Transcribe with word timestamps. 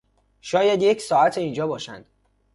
شاید 0.41 0.81
یک 0.81 1.01
ساعته 1.01 1.41
اینجا 1.41 1.67
باشند. 1.67 2.05